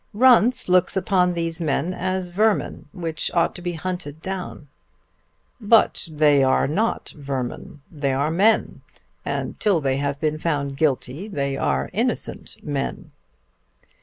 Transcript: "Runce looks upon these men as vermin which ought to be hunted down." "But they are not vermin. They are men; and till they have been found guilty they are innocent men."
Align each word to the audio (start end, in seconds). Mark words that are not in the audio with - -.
"Runce 0.15 0.67
looks 0.67 0.97
upon 0.97 1.35
these 1.35 1.61
men 1.61 1.93
as 1.93 2.29
vermin 2.31 2.87
which 2.91 3.29
ought 3.35 3.53
to 3.53 3.61
be 3.61 3.73
hunted 3.73 4.19
down." 4.19 4.67
"But 5.59 6.07
they 6.11 6.43
are 6.43 6.67
not 6.67 7.09
vermin. 7.15 7.81
They 7.91 8.11
are 8.11 8.31
men; 8.31 8.81
and 9.23 9.59
till 9.59 9.79
they 9.79 9.97
have 9.97 10.19
been 10.19 10.39
found 10.39 10.75
guilty 10.75 11.27
they 11.27 11.55
are 11.55 11.91
innocent 11.93 12.57
men." 12.63 13.11